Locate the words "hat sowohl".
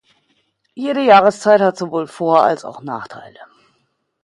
1.61-2.07